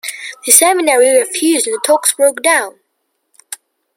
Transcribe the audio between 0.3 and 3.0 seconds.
The seminary refused and talks broke down.